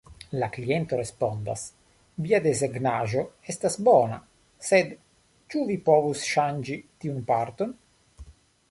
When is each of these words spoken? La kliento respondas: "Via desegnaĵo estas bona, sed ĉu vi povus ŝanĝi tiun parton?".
La 0.43 0.47
kliento 0.53 0.97
respondas: 0.99 1.65
"Via 2.27 2.39
desegnaĵo 2.45 3.23
estas 3.53 3.77
bona, 3.89 4.19
sed 4.71 4.97
ĉu 5.53 5.65
vi 5.71 5.79
povus 5.93 6.27
ŝanĝi 6.33 6.81
tiun 7.05 7.23
parton?". 7.31 7.81